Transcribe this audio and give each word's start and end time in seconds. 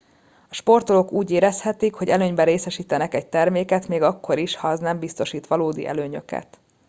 a 0.49 0.53
sportolók 0.53 1.11
úgy 1.11 1.31
érezhetik 1.31 1.93
hogy 1.93 2.09
előnyben 2.09 2.45
részesítenek 2.45 3.13
egy 3.13 3.27
terméket 3.27 3.87
még 3.87 4.01
akkor 4.01 4.37
is 4.39 4.55
ha 4.55 4.67
az 4.67 4.79
nem 4.79 4.99
biztosít 4.99 5.47
valódi 5.47 5.87
előnyöket 5.87 6.59